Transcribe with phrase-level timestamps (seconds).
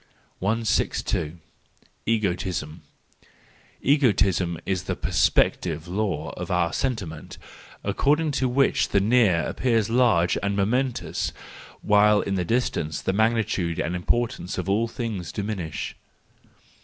[0.39, 1.37] 162.
[2.07, 2.81] Egoism
[3.83, 7.37] .—Egoism is the perspective law of our sentiment,
[7.83, 11.31] according to which the near appears large and momentous,
[11.83, 15.95] while in the distance the magnitude and importance of all things diminish.